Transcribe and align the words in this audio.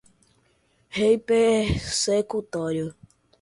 reipersecutório 0.97 2.95